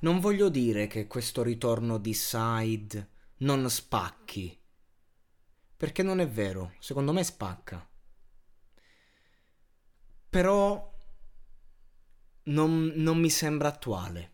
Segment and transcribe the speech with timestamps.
[0.00, 4.56] Non voglio dire che questo ritorno di Side non spacchi.
[5.76, 7.88] Perché non è vero, secondo me spacca.
[10.30, 10.94] Però
[12.44, 14.32] non, non mi sembra attuale.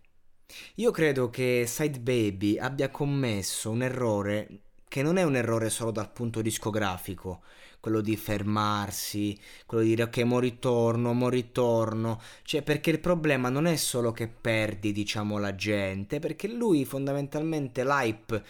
[0.77, 4.63] Io credo che Side Baby abbia commesso un errore
[4.95, 7.43] che non è un errore solo dal punto discografico,
[7.81, 9.37] quello di fermarsi,
[9.67, 14.13] quello di dire ok, mo ritorno, mo ritorno, cioè perché il problema non è solo
[14.13, 18.45] che perdi, diciamo, la gente, perché lui fondamentalmente l'hype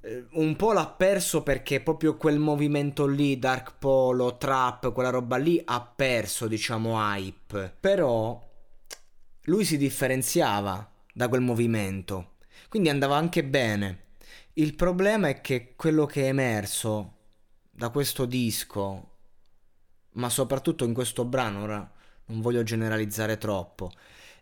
[0.00, 5.36] eh, un po' l'ha perso perché proprio quel movimento lì, Dark Polo, Trap, quella roba
[5.36, 7.76] lì ha perso, diciamo, hype.
[7.78, 8.42] Però
[9.42, 12.36] lui si differenziava da quel movimento,
[12.70, 14.06] quindi andava anche bene.
[14.54, 17.12] Il problema è che quello che è emerso
[17.70, 19.10] da questo disco,
[20.14, 21.92] ma soprattutto in questo brano, ora
[22.26, 23.92] non voglio generalizzare troppo,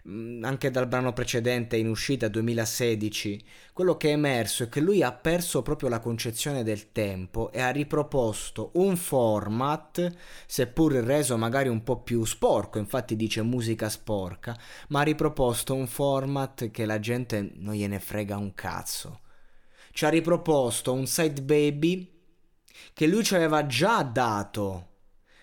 [0.08, 5.02] mm, anche dal brano precedente in uscita 2016, quello che è emerso è che lui
[5.02, 10.14] ha perso proprio la concezione del tempo e ha riproposto un format,
[10.46, 15.86] seppur reso magari un po' più sporco, infatti dice musica sporca, ma ha riproposto un
[15.86, 19.20] format che la gente non gliene frega un cazzo
[19.96, 22.06] ci ha riproposto un side baby
[22.92, 24.88] che lui ci aveva già dato,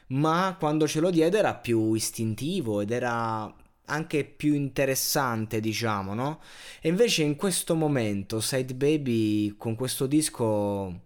[0.10, 3.52] ma quando ce lo diede era più istintivo ed era
[3.86, 6.40] anche più interessante, diciamo, no?
[6.82, 11.02] E invece in questo momento Side Baby con questo disco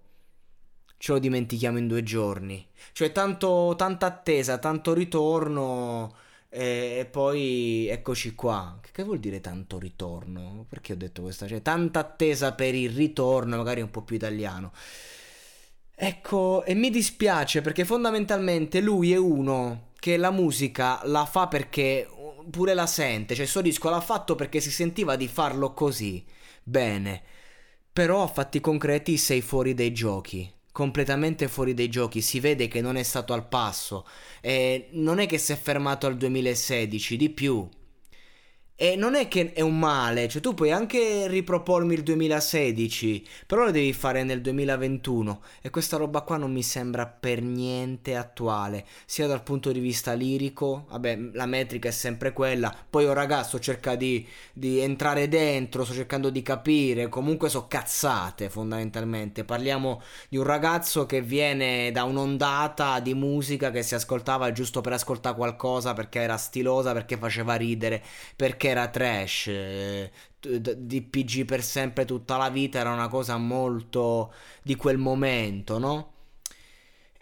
[0.98, 2.68] ce lo dimentichiamo in due giorni.
[2.92, 6.14] Cioè tanto, tanta attesa, tanto ritorno
[6.58, 8.80] e, poi eccoci qua.
[8.92, 10.66] Che vuol dire tanto ritorno?
[10.68, 11.48] Perché ho detto questa?
[11.48, 14.72] Cioè, tanta attesa per il ritorno, magari un po' più italiano.
[15.94, 22.08] Ecco, e mi dispiace perché fondamentalmente lui è uno che la musica la fa perché
[22.50, 26.26] pure la sente, cioè il suo disco l'ha fatto perché si sentiva di farlo così.
[26.64, 27.22] Bene.
[27.94, 32.82] Però a fatti concreti sei fuori dai giochi completamente fuori dai giochi, si vede che
[32.82, 34.06] non è stato al passo,
[34.42, 37.68] e non è che si è fermato al 2016, di più.
[38.80, 43.64] E non è che è un male, cioè tu puoi anche ripropormi il 2016, però
[43.64, 48.86] lo devi fare nel 2021 e questa roba qua non mi sembra per niente attuale,
[49.08, 53.60] sia dal punto di vista lirico, vabbè la metrica è sempre quella, poi un ragazzo
[53.60, 54.24] cerca di,
[54.54, 61.08] di entrare dentro, sto cercando di capire, comunque so cazzate fondamentalmente, parliamo di un ragazzo
[61.08, 66.38] che viene da un'ondata di musica che si ascoltava giusto per ascoltare qualcosa perché era
[66.38, 68.04] stilosa, perché faceva ridere,
[68.36, 74.34] perché che era trash, eh, DPG per sempre tutta la vita era una cosa molto
[74.62, 76.12] di quel momento, no?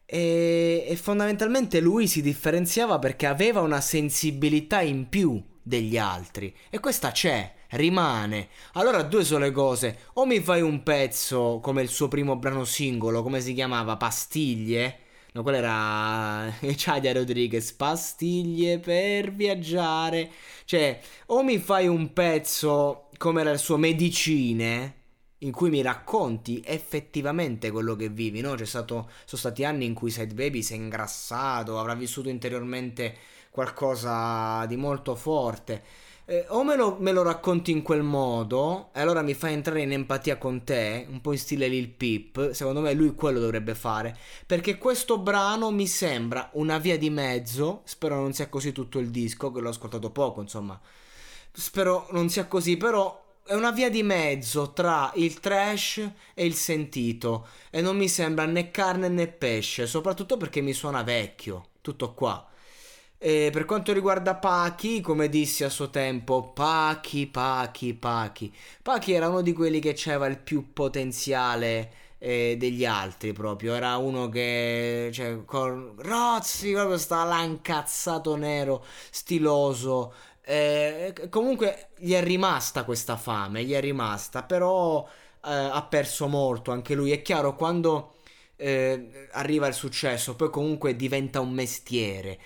[0.05, 6.79] E, e, fondamentalmente lui si differenziava perché aveva una sensibilità in più degli altri e
[6.79, 8.50] questa c'è, rimane.
[8.73, 12.66] Allora due sono le cose, o mi fai un pezzo come il suo primo brano
[12.66, 15.00] singolo, come si chiamava, Pastiglie,
[15.35, 20.31] No, quella era Chadia Rodriguez, pastiglie per viaggiare.
[20.63, 20.97] Cioè,
[21.28, 24.93] o mi fai un pezzo come era il suo Medicine,
[25.40, 28.55] in cui mi racconti effettivamente quello che vivi, no?
[28.55, 33.17] C'è stato, sono stati anni in cui Side Baby si è ingrassato, avrà vissuto interiormente
[33.49, 35.84] qualcosa di molto forte.
[36.27, 39.81] Eh, o me lo, me lo, racconti in quel modo, e allora mi fai entrare
[39.81, 42.51] in empatia con te, un po' in stile Lil Peep.
[42.51, 44.17] Secondo me lui quello dovrebbe fare.
[44.47, 47.81] Perché questo brano mi sembra una via di mezzo.
[47.85, 50.79] Spero non sia così tutto il disco, che l'ho ascoltato poco, insomma.
[51.51, 56.55] Spero non sia così, però è una via di mezzo tra il trash e il
[56.55, 57.47] sentito.
[57.69, 61.67] E non mi sembra né carne né pesce, soprattutto perché mi suona vecchio.
[61.81, 62.49] Tutto qua.
[63.17, 68.53] E per quanto riguarda Pachi, come dissi a suo tempo, Pachi, Pachi, Pachi.
[68.82, 73.73] Pachi era uno di quelli che aveva il più potenziale eh, degli altri proprio.
[73.73, 80.14] Era uno che, cioè, con Rozzi proprio stava là incazzato nero, stiloso.
[80.41, 85.03] Eh, comunque gli è rimasta questa fame, gli è rimasta, però
[85.46, 87.11] eh, ha perso molto anche lui.
[87.11, 88.15] È chiaro quando
[88.57, 92.40] eh, arriva il successo, poi comunque diventa un mestiere.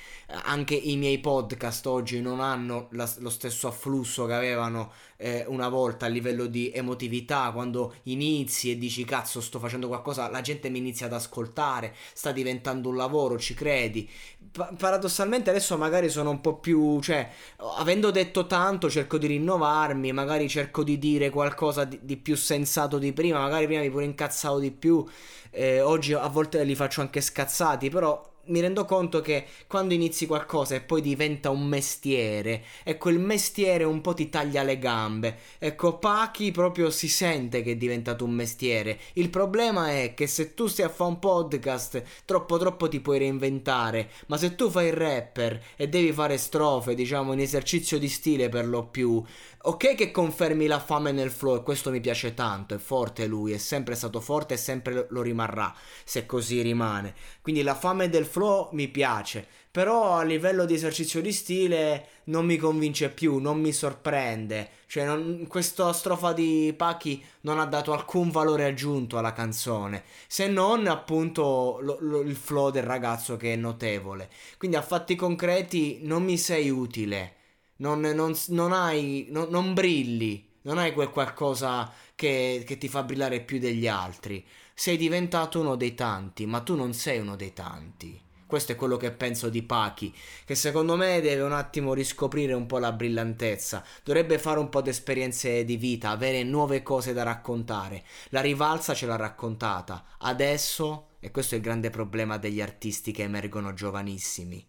[0.43, 4.91] Anche i miei podcast oggi non hanno la, lo stesso afflusso che avevano
[5.21, 7.51] eh, una volta a livello di emotività.
[7.51, 12.31] Quando inizi e dici cazzo, sto facendo qualcosa, la gente mi inizia ad ascoltare, sta
[12.31, 14.09] diventando un lavoro, ci credi.
[14.51, 17.29] Pa- paradossalmente adesso magari sono un po' più, cioè,
[17.77, 22.97] avendo detto tanto, cerco di rinnovarmi, magari cerco di dire qualcosa di, di più sensato
[22.97, 25.05] di prima, magari prima mi pure incazzavo di più.
[25.51, 30.25] Eh, oggi a volte li faccio anche scazzati, però mi rendo conto che quando inizi
[30.25, 35.37] qualcosa e poi diventa un mestiere, ecco il mestiere un po' ti taglia le gambe.
[35.57, 38.99] Ecco, Pachi proprio si sente che è diventato un mestiere.
[39.13, 43.19] Il problema è che se tu stai a fare un podcast, troppo troppo ti puoi
[43.19, 48.09] reinventare, ma se tu fai il rapper e devi fare strofe, diciamo in esercizio di
[48.09, 49.23] stile per lo più,
[49.61, 53.51] ok che confermi la fame nel flow e questo mi piace tanto, è forte lui,
[53.51, 55.73] è sempre stato forte e sempre lo rimarrà,
[56.05, 57.13] se così rimane.
[57.41, 62.07] Quindi la fame del flow flow mi piace, però a livello di esercizio di stile
[62.25, 64.69] non mi convince più, non mi sorprende.
[64.87, 70.47] Cioè, non, questa strofa di Pachi non ha dato alcun valore aggiunto alla canzone, se
[70.47, 74.29] non appunto lo, lo, il flow del ragazzo che è notevole.
[74.57, 77.35] Quindi a fatti concreti non mi sei utile,
[77.77, 83.41] non, non, non hai, non, brilli, non hai quel qualcosa che, che ti fa brillare
[83.41, 84.45] più degli altri.
[84.73, 88.27] Sei diventato uno dei tanti, ma tu non sei uno dei tanti.
[88.49, 90.11] Questo è quello che penso di Pachi,
[90.43, 94.81] che secondo me deve un attimo riscoprire un po' la brillantezza, dovrebbe fare un po'
[94.81, 98.03] di esperienze di vita, avere nuove cose da raccontare.
[98.29, 103.21] La rivalsa ce l'ha raccontata, adesso, e questo è il grande problema degli artisti che
[103.21, 104.67] emergono giovanissimi,